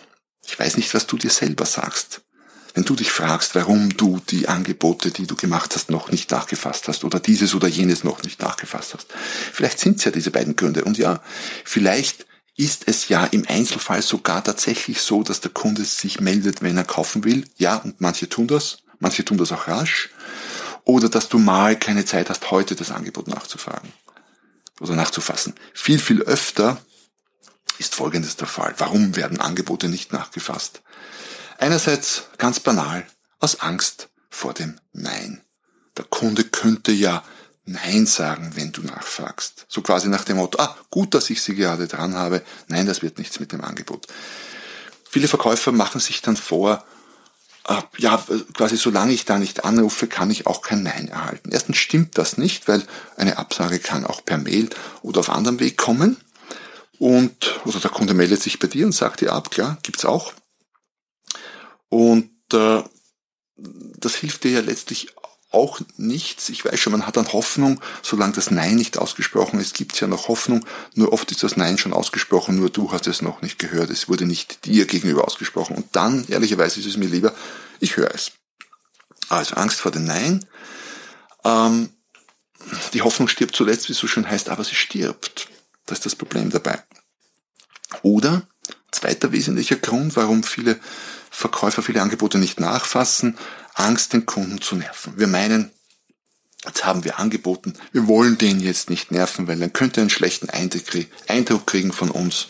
Ich 0.47 0.59
weiß 0.59 0.77
nicht, 0.77 0.95
was 0.95 1.07
du 1.07 1.17
dir 1.17 1.31
selber 1.31 1.67
sagst. 1.67 2.23
Wenn 2.75 2.85
du 2.85 2.95
dich 2.95 3.13
fragst, 3.13 3.55
warum 3.55 3.97
du 3.97 4.21
die 4.31 4.49
Angebote, 4.49 5.11
die 5.11 5.27
du 5.27 5.37
gemacht 5.37 5.75
hast, 5.75 5.91
noch 5.91 6.11
nicht 6.11 6.31
nachgefasst 6.31 6.89
hast 6.89 7.05
oder 7.05 7.21
dieses 7.21 7.55
oder 7.55 7.69
jenes 7.69 8.03
noch 8.03 8.23
nicht 8.23 8.41
nachgefasst 8.41 8.95
hast. 8.95 9.09
Vielleicht 9.53 9.79
sind 9.79 9.99
es 9.99 10.05
ja 10.05 10.11
diese 10.11 10.31
beiden 10.31 10.57
Gründe. 10.57 10.85
Und 10.85 10.97
ja, 10.97 11.21
vielleicht 11.65 12.27
ist 12.57 12.85
es 12.87 13.09
ja 13.09 13.25
im 13.27 13.47
Einzelfall 13.47 14.03
sogar 14.03 14.43
tatsächlich 14.43 15.03
so, 15.03 15.23
dass 15.23 15.41
der 15.41 15.51
Kunde 15.51 15.85
sich 15.85 16.21
meldet, 16.21 16.63
wenn 16.63 16.77
er 16.77 16.85
kaufen 16.85 17.25
will. 17.25 17.45
Ja, 17.57 17.77
und 17.77 18.01
manche 18.01 18.29
tun 18.29 18.47
das. 18.47 18.82
Manche 19.03 19.25
tun 19.25 19.37
das 19.37 19.51
auch 19.51 19.67
rasch. 19.67 20.11
Oder 20.85 21.09
dass 21.09 21.29
du 21.29 21.39
mal 21.39 21.77
keine 21.77 22.05
Zeit 22.05 22.31
hast, 22.31 22.51
heute 22.53 22.77
das 22.77 22.93
Angebot 22.93 23.27
nachzufragen 23.27 23.93
oder 24.81 24.95
nachzufassen. 24.95 25.55
Viel, 25.75 25.99
viel 25.99 26.23
öfter 26.23 26.81
ist 27.79 27.97
Folgendes 27.97 28.37
der 28.37 28.47
Fall. 28.47 28.75
Warum 28.79 29.17
werden 29.17 29.41
Angebote 29.41 29.89
nicht 29.89 30.13
nachgefasst? 30.13 30.83
Einerseits 31.59 32.29
ganz 32.39 32.61
banal, 32.61 33.05
aus 33.41 33.61
Angst 33.61 34.09
vor 34.31 34.55
dem 34.55 34.79
Nein. 34.93 35.43
Der 35.97 36.05
Kunde 36.05 36.45
könnte 36.45 36.93
ja 36.93 37.25
Nein 37.65 38.07
sagen, 38.07 38.53
wenn 38.55 38.71
du 38.71 38.83
nachfragst. 38.83 39.67
So 39.69 39.83
quasi 39.83 40.09
nach 40.09 40.25
dem 40.25 40.37
Motto, 40.37 40.61
ah, 40.61 40.77
gut, 40.91 41.15
dass 41.15 41.29
ich 41.31 41.43
sie 41.43 41.57
gerade 41.57 41.89
dran 41.89 42.15
habe. 42.15 42.43
Nein, 42.69 42.87
das 42.87 43.03
wird 43.03 43.19
nichts 43.19 43.41
mit 43.41 43.51
dem 43.51 43.63
Angebot. 43.63 44.07
Viele 45.11 45.27
Verkäufer 45.27 45.73
machen 45.73 46.01
sich 46.01 46.23
dann 46.23 46.37
vor, 46.37 46.85
ja, 47.99 48.23
quasi 48.55 48.77
solange 48.77 49.13
ich 49.13 49.25
da 49.25 49.39
nicht 49.39 49.65
anrufe, 49.65 50.09
kann 50.09 50.31
ich 50.31 50.47
auch 50.47 50.63
kein 50.63 50.83
Nein 50.83 51.09
erhalten. 51.09 51.51
Erstens 51.53 51.77
stimmt 51.77 52.19
das 52.19 52.37
nicht, 52.37 52.67
weil 52.67 52.83
eine 53.17 53.39
Absage 53.39 53.79
kann 53.79 54.05
auch 54.05 54.25
per 54.25 54.39
Mail 54.39 54.69
oder 55.03 55.21
auf 55.21 55.31
anderem 55.31 55.61
Weg 55.61 55.77
kommen. 55.77 56.17
Und, 56.99 57.61
oder 57.65 57.81
der 57.81 57.91
Kunde 57.91 58.15
meldet 58.15 58.43
sich 58.43 58.59
bei 58.59 58.69
dir 58.69 58.87
und 58.87 58.93
sagt 58.93 59.21
dir 59.21 59.33
ab, 59.33 59.51
klar, 59.51 59.79
gibt's 59.83 60.05
auch. 60.05 60.33
Und 61.89 62.31
äh, 62.53 62.83
das 63.57 64.15
hilft 64.17 64.45
dir 64.45 64.53
ja 64.53 64.61
letztlich 64.61 65.09
auch 65.53 65.81
nichts. 65.97 66.49
Ich 66.49 66.65
weiß 66.65 66.79
schon, 66.79 66.93
man 66.93 67.07
hat 67.07 67.17
dann 67.17 67.33
Hoffnung, 67.33 67.81
solange 68.03 68.33
das 68.33 68.51
Nein 68.51 68.77
nicht 68.77 68.99
ausgesprochen 68.99 69.61
ist, 69.61 69.75
gibt 69.75 69.95
es 69.95 70.01
ja 70.01 70.07
noch 70.07 70.29
Hoffnung. 70.29 70.65
Nur 70.95 71.13
oft 71.13 71.31
ist 71.31 71.43
das 71.43 71.57
Nein 71.57 71.79
schon 71.79 71.93
ausgesprochen, 71.93 72.57
nur 72.57 72.71
du 72.71 72.93
hast 72.93 73.07
es 73.07 73.23
noch 73.23 73.43
nicht 73.43 73.59
gehört. 73.59 73.91
Es 73.91 74.09
wurde 74.09 74.27
nicht 74.27 74.65
dir 74.67 74.87
gegenüber 74.87 75.27
ausgesprochen. 75.27 75.77
Und 75.77 75.95
dann, 75.95 76.27
ehrlicherweise, 76.29 76.81
ist 76.81 76.87
es 76.87 76.97
mir 76.97 77.09
lieber, 77.09 77.35
ich 77.81 77.97
höre 77.97 78.15
es. 78.15 78.33
Also 79.29 79.57
Angst 79.57 79.81
vor 79.81 79.93
dem 79.93 80.05
Nein. 80.05 80.45
Ähm, 81.45 81.91
die 82.93 83.03
Hoffnung 83.03 83.29
stirbt 83.29 83.57
zuletzt, 83.57 83.89
wie 83.89 83.93
es 83.93 83.99
so 83.99 84.07
schön 84.07 84.29
heißt, 84.29 84.49
aber 84.49 84.65
sie 84.65 84.75
stirbt. 84.75 85.49
Das 85.87 85.99
ist 85.99 86.07
das 86.07 86.17
Problem 86.17 86.51
dabei. 86.51 86.83
Oder, 88.03 88.43
zweiter 88.91 89.33
wesentlicher 89.33 89.77
Grund, 89.77 90.17
warum 90.17 90.43
viele 90.43 90.79
Verkäufer 91.31 91.83
viele 91.83 92.03
Angebote 92.03 92.39
nicht 92.39 92.61
nachfassen, 92.61 93.39
Angst, 93.75 94.13
den 94.13 94.27
Kunden 94.27 94.61
zu 94.61 94.77
nerven. 94.77 95.15
Wir 95.17 95.27
meinen, 95.27 95.71
jetzt 96.65 96.85
haben 96.85 97.05
wir 97.05 97.19
angeboten, 97.19 97.75
wir 97.93 98.07
wollen 98.07 98.39
den 98.39 98.61
jetzt 98.61 98.91
nicht 98.91 99.11
nerven, 99.11 99.49
weil 99.49 99.59
dann 99.59 99.73
könnte 99.73 100.01
er 100.01 100.03
einen 100.03 100.11
schlechten 100.11 100.49
Eindruck 100.51 101.67
kriegen 101.67 101.93
von 101.93 102.11
uns 102.11 102.49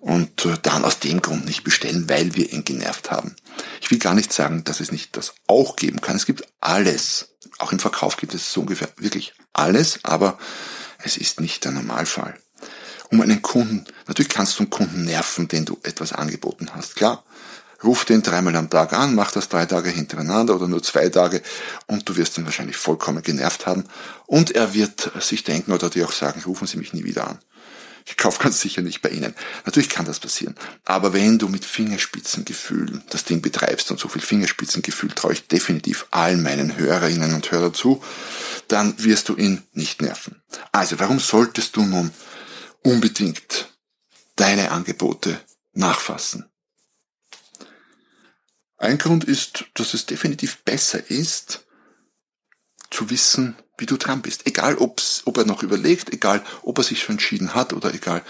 und 0.00 0.46
äh, 0.46 0.56
dann 0.62 0.84
aus 0.84 0.98
dem 0.98 1.20
Grund 1.20 1.44
nicht 1.44 1.62
bestellen, 1.62 2.08
weil 2.08 2.34
wir 2.34 2.52
ihn 2.52 2.64
genervt 2.64 3.10
haben. 3.10 3.36
Ich 3.80 3.90
will 3.90 3.98
gar 3.98 4.14
nicht 4.14 4.32
sagen, 4.32 4.64
dass 4.64 4.80
es 4.80 4.92
nicht 4.92 5.16
das 5.16 5.34
auch 5.46 5.76
geben 5.76 6.00
kann. 6.00 6.16
Es 6.16 6.26
gibt 6.26 6.44
alles. 6.60 7.28
Auch 7.58 7.72
im 7.72 7.78
Verkauf 7.78 8.16
gibt 8.16 8.34
es 8.34 8.52
so 8.52 8.62
ungefähr 8.62 8.88
wirklich 8.96 9.34
alles, 9.52 10.00
aber 10.02 10.38
es 11.02 11.16
ist 11.16 11.40
nicht 11.40 11.64
der 11.64 11.72
Normalfall. 11.72 12.38
Um 13.10 13.20
einen 13.20 13.42
Kunden, 13.42 13.84
natürlich 14.06 14.30
kannst 14.30 14.58
du 14.58 14.62
einen 14.62 14.70
Kunden 14.70 15.04
nerven, 15.04 15.48
den 15.48 15.64
du 15.64 15.78
etwas 15.82 16.12
angeboten 16.12 16.68
hast, 16.74 16.96
klar. 16.96 17.24
Ruf 17.82 18.04
den 18.04 18.22
dreimal 18.22 18.56
am 18.56 18.68
Tag 18.68 18.92
an, 18.92 19.14
mach 19.14 19.32
das 19.32 19.48
drei 19.48 19.64
Tage 19.64 19.88
hintereinander 19.88 20.54
oder 20.54 20.68
nur 20.68 20.82
zwei 20.82 21.08
Tage 21.08 21.42
und 21.86 22.08
du 22.08 22.16
wirst 22.16 22.36
ihn 22.36 22.44
wahrscheinlich 22.44 22.76
vollkommen 22.76 23.22
genervt 23.22 23.66
haben. 23.66 23.84
Und 24.26 24.50
er 24.50 24.74
wird 24.74 25.10
sich 25.20 25.44
denken 25.44 25.72
oder 25.72 25.88
dir 25.88 26.06
auch 26.06 26.12
sagen, 26.12 26.42
rufen 26.44 26.66
Sie 26.66 26.76
mich 26.76 26.92
nie 26.92 27.04
wieder 27.04 27.28
an. 27.28 27.38
Ich 28.06 28.16
kaufe 28.16 28.42
ganz 28.42 28.60
sicher 28.60 28.82
nicht 28.82 29.02
bei 29.02 29.10
Ihnen. 29.10 29.34
Natürlich 29.64 29.88
kann 29.88 30.04
das 30.04 30.20
passieren. 30.20 30.54
Aber 30.84 31.12
wenn 31.12 31.38
du 31.38 31.48
mit 31.48 31.64
Fingerspitzengefühl 31.64 33.02
das 33.10 33.24
Ding 33.24 33.40
betreibst 33.40 33.90
und 33.90 34.00
so 34.00 34.08
viel 34.08 34.22
Fingerspitzengefühl 34.22 35.10
traue 35.10 35.32
ich 35.32 35.46
definitiv 35.46 36.06
allen 36.10 36.42
meinen 36.42 36.76
Hörerinnen 36.76 37.34
und 37.34 37.50
Hörern 37.50 37.74
zu, 37.74 38.02
dann 38.68 38.94
wirst 39.02 39.28
du 39.28 39.36
ihn 39.36 39.62
nicht 39.72 40.02
nerven. 40.02 40.42
Also 40.72 40.98
warum 40.98 41.20
solltest 41.20 41.76
du 41.76 41.82
nun 41.82 42.10
unbedingt 42.82 43.72
deine 44.36 44.70
Angebote 44.70 45.38
nachfassen? 45.72 46.49
Ein 48.80 48.96
Grund 48.96 49.24
ist, 49.24 49.66
dass 49.74 49.92
es 49.92 50.06
definitiv 50.06 50.64
besser 50.64 51.10
ist, 51.10 51.66
zu 52.90 53.10
wissen, 53.10 53.54
wie 53.76 53.84
du 53.84 53.98
dran 53.98 54.22
bist. 54.22 54.46
Egal, 54.46 54.76
ob's, 54.78 55.20
ob 55.26 55.36
er 55.36 55.44
noch 55.44 55.62
überlegt, 55.62 56.14
egal, 56.14 56.42
ob 56.62 56.78
er 56.78 56.84
sich 56.84 57.02
schon 57.02 57.16
entschieden 57.16 57.54
hat 57.54 57.74
oder 57.74 57.92
egal, 57.92 58.24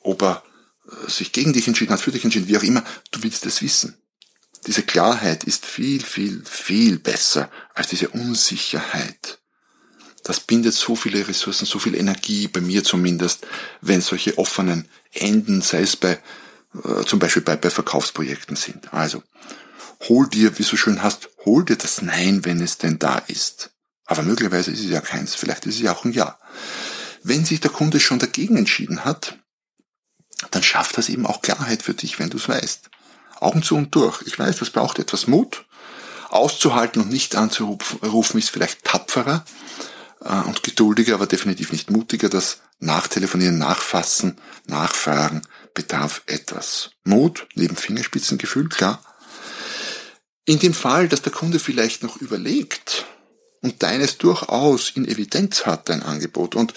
ob 0.00 0.22
er 0.22 0.42
äh, 0.90 1.08
sich 1.08 1.30
gegen 1.30 1.52
dich 1.52 1.68
entschieden 1.68 1.92
hat, 1.92 2.00
für 2.00 2.10
dich 2.10 2.24
entschieden, 2.24 2.48
wie 2.48 2.58
auch 2.58 2.64
immer, 2.64 2.82
du 3.12 3.22
willst 3.22 3.46
es 3.46 3.62
wissen. 3.62 3.96
Diese 4.66 4.82
Klarheit 4.82 5.44
ist 5.44 5.66
viel, 5.66 6.02
viel, 6.02 6.44
viel 6.44 6.98
besser 6.98 7.48
als 7.72 7.86
diese 7.86 8.08
Unsicherheit. 8.08 9.38
das 10.24 10.40
bindet 10.40 10.74
so 10.74 10.96
viele 10.96 11.28
Ressourcen, 11.28 11.64
so 11.64 11.78
viel 11.78 11.94
Energie, 11.94 12.48
bei 12.48 12.60
mir 12.60 12.82
zumindest, 12.82 13.46
wenn 13.80 14.00
solche 14.00 14.36
offenen 14.36 14.88
Enden, 15.12 15.62
sei 15.62 15.82
es 15.82 15.94
bei, 15.94 16.20
äh, 16.74 17.04
zum 17.04 17.20
Beispiel 17.20 17.42
bei, 17.42 17.54
bei 17.54 17.70
Verkaufsprojekten 17.70 18.56
sind. 18.56 18.92
Also, 18.92 19.22
hol 20.08 20.28
dir, 20.28 20.58
wie 20.58 20.62
so 20.62 20.76
schön 20.76 21.02
hast, 21.02 21.28
hol 21.44 21.64
dir 21.64 21.76
das 21.76 22.02
Nein, 22.02 22.44
wenn 22.44 22.60
es 22.60 22.78
denn 22.78 22.98
da 22.98 23.18
ist. 23.18 23.70
Aber 24.04 24.22
möglicherweise 24.22 24.70
ist 24.70 24.80
es 24.80 24.90
ja 24.90 25.00
keins, 25.00 25.34
vielleicht 25.34 25.66
ist 25.66 25.76
es 25.76 25.80
ja 25.80 25.92
auch 25.92 26.04
ein 26.04 26.12
Ja. 26.12 26.38
Wenn 27.22 27.44
sich 27.44 27.60
der 27.60 27.70
Kunde 27.70 28.00
schon 28.00 28.18
dagegen 28.18 28.56
entschieden 28.56 29.04
hat, 29.04 29.38
dann 30.50 30.62
schafft 30.62 30.98
das 30.98 31.08
eben 31.08 31.24
auch 31.24 31.40
Klarheit 31.40 31.82
für 31.82 31.94
dich, 31.94 32.18
wenn 32.18 32.30
du 32.30 32.36
es 32.36 32.48
weißt. 32.48 32.90
Augen 33.40 33.62
zu 33.62 33.76
und 33.76 33.94
durch. 33.94 34.22
Ich 34.26 34.38
weiß, 34.38 34.58
das 34.58 34.70
braucht 34.70 34.98
etwas 34.98 35.26
Mut. 35.26 35.64
Auszuhalten 36.30 37.02
und 37.02 37.10
nicht 37.10 37.36
anzurufen 37.36 38.38
ist 38.38 38.50
vielleicht 38.50 38.84
tapferer 38.84 39.44
äh, 40.24 40.40
und 40.46 40.62
geduldiger, 40.62 41.14
aber 41.14 41.26
definitiv 41.26 41.72
nicht 41.72 41.90
mutiger. 41.90 42.28
Das 42.28 42.60
Nachtelefonieren, 42.78 43.58
Nachfassen, 43.58 44.38
Nachfragen 44.66 45.42
bedarf 45.74 46.22
etwas 46.26 46.90
Mut, 47.04 47.46
neben 47.54 47.76
Fingerspitzengefühl, 47.76 48.68
klar. 48.68 49.02
In 50.44 50.58
dem 50.58 50.74
Fall, 50.74 51.08
dass 51.08 51.22
der 51.22 51.32
Kunde 51.32 51.58
vielleicht 51.58 52.02
noch 52.02 52.16
überlegt 52.16 53.06
und 53.60 53.82
deines 53.82 54.18
durchaus 54.18 54.90
in 54.90 55.06
Evidenz 55.06 55.66
hat, 55.66 55.88
dein 55.88 56.02
Angebot, 56.02 56.56
und 56.56 56.74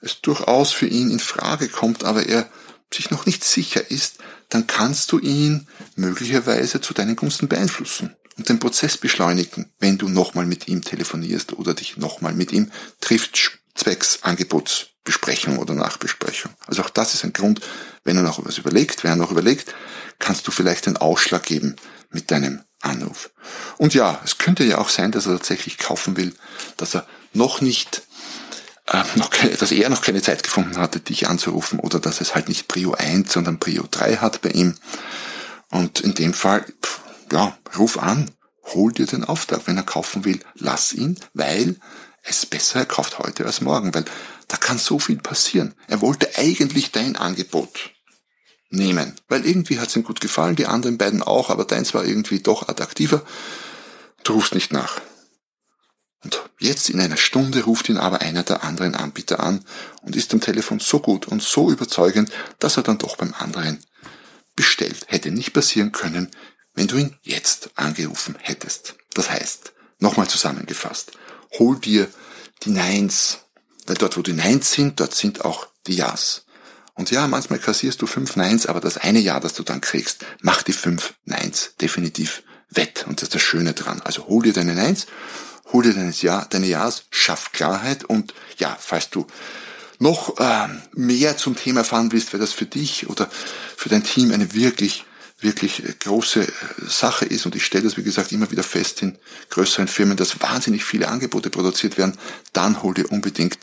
es 0.00 0.22
durchaus 0.22 0.72
für 0.72 0.86
ihn 0.86 1.10
in 1.10 1.20
Frage 1.20 1.68
kommt, 1.68 2.04
aber 2.04 2.26
er 2.26 2.48
sich 2.92 3.10
noch 3.10 3.26
nicht 3.26 3.44
sicher 3.44 3.90
ist, 3.90 4.18
dann 4.48 4.66
kannst 4.66 5.12
du 5.12 5.18
ihn 5.18 5.66
möglicherweise 5.94 6.80
zu 6.80 6.94
deinen 6.94 7.16
Gunsten 7.16 7.48
beeinflussen 7.48 8.16
und 8.38 8.48
den 8.48 8.58
Prozess 8.58 8.96
beschleunigen, 8.96 9.70
wenn 9.78 9.98
du 9.98 10.08
nochmal 10.08 10.46
mit 10.46 10.68
ihm 10.68 10.82
telefonierst 10.82 11.52
oder 11.54 11.74
dich 11.74 11.98
nochmal 11.98 12.34
mit 12.34 12.52
ihm 12.52 12.70
trifft, 13.00 13.58
zwecks 13.74 14.22
Angebotsbesprechung 14.22 15.58
oder 15.58 15.74
Nachbesprechung. 15.74 16.52
Also 16.66 16.82
auch 16.82 16.90
das 16.90 17.14
ist 17.14 17.24
ein 17.24 17.32
Grund, 17.32 17.60
wenn 18.04 18.16
er 18.16 18.22
noch 18.22 18.44
was 18.44 18.58
überlegt, 18.58 19.04
wenn 19.04 19.12
er 19.12 19.16
noch 19.16 19.30
überlegt, 19.30 19.74
kannst 20.18 20.46
du 20.46 20.50
vielleicht 20.50 20.86
einen 20.86 20.96
Ausschlag 20.96 21.42
geben 21.42 21.76
mit 22.10 22.30
deinem 22.30 22.62
Anruf. 22.82 23.30
Und 23.78 23.94
ja, 23.94 24.20
es 24.24 24.38
könnte 24.38 24.64
ja 24.64 24.78
auch 24.78 24.88
sein, 24.88 25.12
dass 25.12 25.26
er 25.26 25.32
tatsächlich 25.32 25.78
kaufen 25.78 26.16
will, 26.16 26.34
dass 26.76 26.94
er 26.94 27.06
noch 27.32 27.60
nicht 27.60 28.02
äh, 28.88 29.02
noch 29.16 29.30
keine, 29.30 29.54
dass 29.56 29.72
er 29.72 29.88
noch 29.88 30.02
keine 30.02 30.22
Zeit 30.22 30.42
gefunden 30.42 30.76
hatte, 30.78 31.00
dich 31.00 31.28
anzurufen 31.28 31.78
oder 31.78 31.98
dass 32.00 32.20
es 32.20 32.34
halt 32.34 32.48
nicht 32.48 32.68
Prio 32.68 32.92
1, 32.92 33.32
sondern 33.32 33.58
Prio 33.58 33.84
3 33.90 34.16
hat 34.16 34.42
bei 34.42 34.50
ihm. 34.50 34.74
Und 35.70 36.00
in 36.00 36.14
dem 36.14 36.34
Fall, 36.34 36.64
ja, 37.30 37.56
ruf 37.78 37.98
an, 37.98 38.30
hol 38.74 38.92
dir 38.92 39.06
den 39.06 39.24
Auftrag. 39.24 39.62
Wenn 39.66 39.76
er 39.76 39.82
kaufen 39.82 40.24
will, 40.24 40.40
lass 40.54 40.92
ihn, 40.92 41.18
weil 41.32 41.76
es 42.22 42.46
besser 42.46 42.80
er 42.80 42.86
kauft 42.86 43.18
heute 43.18 43.46
als 43.46 43.60
morgen, 43.60 43.94
weil 43.94 44.04
da 44.48 44.56
kann 44.56 44.78
so 44.78 44.98
viel 44.98 45.16
passieren. 45.16 45.74
Er 45.88 46.00
wollte 46.02 46.36
eigentlich 46.36 46.92
dein 46.92 47.16
Angebot 47.16 47.92
nehmen, 48.72 49.14
weil 49.28 49.46
irgendwie 49.46 49.78
hat 49.78 49.88
es 49.88 49.96
ihm 49.96 50.04
gut 50.04 50.20
gefallen, 50.20 50.56
die 50.56 50.66
anderen 50.66 50.98
beiden 50.98 51.22
auch, 51.22 51.50
aber 51.50 51.64
deins 51.64 51.94
war 51.94 52.04
irgendwie 52.04 52.40
doch 52.40 52.68
attraktiver. 52.68 53.22
Du 54.24 54.34
rufst 54.34 54.54
nicht 54.54 54.72
nach. 54.72 55.00
Und 56.24 56.40
jetzt 56.58 56.88
in 56.88 57.00
einer 57.00 57.16
Stunde 57.16 57.64
ruft 57.64 57.88
ihn 57.88 57.96
aber 57.96 58.20
einer 58.20 58.44
der 58.44 58.62
anderen 58.62 58.94
Anbieter 58.94 59.40
an 59.40 59.64
und 60.02 60.14
ist 60.14 60.32
am 60.32 60.40
Telefon 60.40 60.78
so 60.78 61.00
gut 61.00 61.26
und 61.26 61.42
so 61.42 61.70
überzeugend, 61.70 62.30
dass 62.60 62.76
er 62.76 62.84
dann 62.84 62.98
doch 62.98 63.16
beim 63.16 63.34
anderen 63.34 63.80
bestellt. 64.54 65.06
Hätte 65.08 65.30
nicht 65.30 65.52
passieren 65.52 65.92
können, 65.92 66.30
wenn 66.74 66.86
du 66.86 66.96
ihn 66.96 67.16
jetzt 67.22 67.70
angerufen 67.74 68.36
hättest. 68.40 68.94
Das 69.14 69.30
heißt, 69.30 69.72
nochmal 69.98 70.28
zusammengefasst, 70.28 71.12
hol 71.58 71.78
dir 71.78 72.08
die 72.62 72.70
Neins, 72.70 73.40
weil 73.86 73.96
dort, 73.96 74.16
wo 74.16 74.22
die 74.22 74.32
Neins 74.32 74.72
sind, 74.72 75.00
dort 75.00 75.14
sind 75.14 75.44
auch 75.44 75.66
die 75.86 75.96
Ja's. 75.96 76.46
Und 76.94 77.10
ja, 77.10 77.26
manchmal 77.26 77.58
kassierst 77.58 78.02
du 78.02 78.06
fünf 78.06 78.36
Neins, 78.36 78.66
aber 78.66 78.80
das 78.80 78.98
eine 78.98 79.18
Ja, 79.18 79.40
das 79.40 79.54
du 79.54 79.62
dann 79.62 79.80
kriegst, 79.80 80.24
macht 80.40 80.68
die 80.68 80.72
fünf 80.72 81.14
Neins 81.24 81.74
definitiv 81.80 82.42
wett. 82.68 83.06
Und 83.06 83.20
das 83.20 83.28
ist 83.28 83.34
das 83.34 83.42
Schöne 83.42 83.72
dran. 83.72 84.02
Also 84.02 84.26
hol 84.26 84.42
dir 84.42 84.52
deine 84.52 84.74
Neins 84.74 85.06
hol 85.72 85.82
dir 85.82 85.94
deines 85.94 86.22
Jahr, 86.22 86.46
deine 86.48 86.66
Jahres, 86.66 87.04
schaff 87.10 87.52
Klarheit 87.52 88.04
und 88.04 88.34
ja, 88.58 88.76
falls 88.78 89.10
du 89.10 89.26
noch 89.98 90.38
äh, 90.38 90.68
mehr 90.94 91.36
zum 91.36 91.56
Thema 91.56 91.80
erfahren 91.80 92.12
willst, 92.12 92.32
weil 92.32 92.40
das 92.40 92.52
für 92.52 92.66
dich 92.66 93.08
oder 93.08 93.30
für 93.76 93.88
dein 93.88 94.02
Team 94.02 94.32
eine 94.32 94.52
wirklich, 94.52 95.04
wirklich 95.40 95.82
große 96.00 96.42
äh, 96.42 96.50
Sache 96.88 97.24
ist 97.24 97.46
und 97.46 97.54
ich 97.54 97.64
stelle 97.64 97.84
das, 97.84 97.96
wie 97.96 98.02
gesagt, 98.02 98.32
immer 98.32 98.50
wieder 98.50 98.64
fest 98.64 99.02
in 99.02 99.16
größeren 99.50 99.88
Firmen, 99.88 100.16
dass 100.16 100.40
wahnsinnig 100.40 100.84
viele 100.84 101.08
Angebote 101.08 101.50
produziert 101.50 101.98
werden, 101.98 102.18
dann 102.52 102.82
hol 102.82 102.94
dir 102.94 103.10
unbedingt 103.12 103.58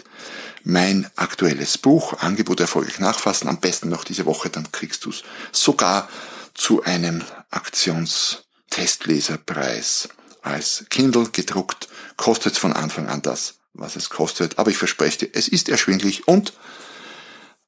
mein 0.64 1.08
aktuelles 1.16 1.78
Buch, 1.78 2.14
Angebote 2.20 2.64
erfolgreich 2.64 3.00
nachfassen, 3.00 3.48
am 3.48 3.60
besten 3.60 3.90
noch 3.90 4.04
diese 4.04 4.26
Woche, 4.26 4.50
dann 4.50 4.72
kriegst 4.72 5.06
du 5.06 5.12
es 5.12 5.24
sogar 5.52 6.10
zu 6.54 6.84
einem 6.84 7.24
Aktionstestleserpreis 7.52 10.10
als 10.42 10.86
Kindle 10.90 11.30
gedruckt, 11.32 11.88
kostet 12.18 12.58
von 12.58 12.74
Anfang 12.74 13.08
an 13.08 13.22
das, 13.22 13.60
was 13.74 13.96
es 13.96 14.10
kostet. 14.10 14.60
Aber 14.60 14.72
ich 14.72 14.78
verspreche 14.78 15.20
dir, 15.20 15.30
es 15.34 15.48
ist 15.48 15.70
erschwinglich 15.70 16.28
und 16.28 16.52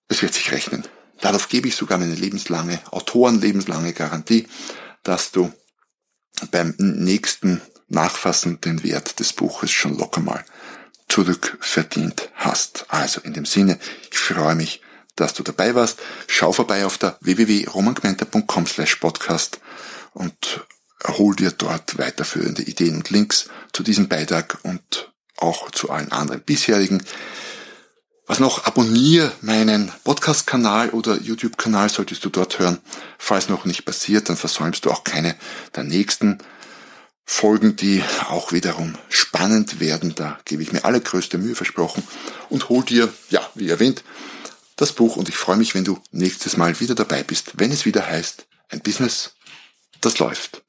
es 0.08 0.22
wird 0.22 0.34
sich 0.34 0.52
rechnen. 0.52 0.86
Darauf 1.22 1.50
gebe 1.50 1.68
ich 1.68 1.76
sogar 1.76 1.98
meine 1.98 2.16
lebenslange, 2.16 2.80
Autorenlebenslange 2.92 3.94
Garantie, 3.94 4.48
dass 5.04 5.32
du 5.32 5.52
beim 6.50 6.74
nächsten 6.78 7.62
Nachfassen 7.88 8.60
den 8.62 8.84
Wert 8.84 9.20
des 9.20 9.34
Buches 9.34 9.72
schon 9.72 9.98
locker 9.98 10.22
mal 10.22 10.44
zurückverdient 11.12 12.30
hast. 12.36 12.86
Also 12.88 13.20
in 13.22 13.34
dem 13.34 13.46
Sinne, 13.46 13.78
ich 14.10 14.18
freue 14.18 14.56
mich, 14.56 14.82
dass 15.18 15.34
du 15.34 15.44
dabei 15.44 15.76
warst. 15.76 16.00
Schau 16.28 16.54
vorbei 16.54 16.86
auf 16.86 16.98
der 16.98 17.18
www.romangmenta.com 17.20 18.66
slash 18.66 18.96
podcast 18.96 19.60
und 20.14 20.66
hol 21.06 21.36
dir 21.36 21.52
dort 21.52 21.98
weiterführende 21.98 22.62
Ideen 22.62 22.96
und 22.96 23.10
Links 23.10 23.50
zu 23.74 23.84
diesem 23.84 24.08
Beitrag 24.08 24.60
und 24.64 25.12
auch 25.36 25.72
zu 25.72 25.90
allen 25.90 26.14
anderen 26.14 26.42
bisherigen. 26.42 27.04
Was 28.26 28.40
noch, 28.40 28.66
abonniere 28.66 29.34
meinen 29.42 29.92
Podcast-Kanal 30.06 30.92
oder 30.92 31.20
YouTube-Kanal, 31.20 31.90
solltest 31.90 32.24
du 32.24 32.30
dort 32.30 32.60
hören. 32.60 32.80
Falls 33.18 33.50
noch 33.50 33.66
nicht 33.66 33.84
passiert, 33.84 34.30
dann 34.30 34.38
versäumst 34.38 34.86
du 34.86 34.92
auch 34.92 35.04
keine 35.04 35.36
der 35.76 35.84
nächsten 35.84 36.38
Folgen, 37.42 37.76
die 37.76 38.04
auch 38.30 38.52
wiederum 38.52 38.94
spannend 39.10 39.80
werden. 39.80 40.14
Da 40.14 40.38
gebe 40.46 40.62
ich 40.62 40.74
mir 40.74 40.86
allergrößte 40.86 41.40
Mühe 41.40 41.56
versprochen 41.56 42.04
und 42.50 42.70
hol 42.70 42.84
dir, 42.84 43.12
ja, 43.32 43.42
wie 43.56 43.68
erwähnt, 43.68 44.04
das 44.76 44.92
Buch 44.94 45.16
und 45.16 45.28
ich 45.28 45.38
freue 45.38 45.58
mich, 45.58 45.74
wenn 45.74 45.84
du 45.84 45.98
nächstes 46.12 46.56
Mal 46.56 46.80
wieder 46.80 46.94
dabei 46.94 47.24
bist, 47.24 47.54
wenn 47.56 47.72
es 47.72 47.84
wieder 47.84 48.06
heißt, 48.06 48.46
ein 48.70 48.82
Business, 48.82 49.32
das 50.02 50.20
läuft. 50.20 50.62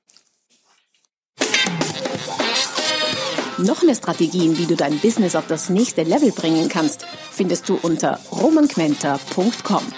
Noch 3.59 3.83
mehr 3.83 3.95
Strategien, 3.95 4.57
wie 4.57 4.65
du 4.65 4.75
dein 4.75 4.99
Business 4.99 5.37
auf 5.37 5.47
das 5.49 5.69
nächste 5.69 6.05
Level 6.05 6.33
bringen 6.33 6.71
kannst, 6.71 7.05
findest 7.31 7.69
du 7.69 7.75
unter 7.83 8.19
romanquenter.com. 8.31 9.93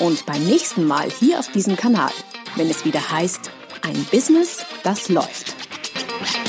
Und 0.00 0.26
beim 0.26 0.44
nächsten 0.44 0.86
Mal 0.86 1.08
hier 1.10 1.38
auf 1.38 1.50
diesem 1.52 1.76
Kanal, 1.76 2.12
wenn 2.56 2.68
es 2.68 2.84
wieder 2.84 3.10
heißt, 3.10 3.50
ein 3.80 4.04
Business, 4.10 4.58
das 4.82 5.08
läuft. 5.08 5.57
Thank 6.20 6.38
you. 6.46 6.47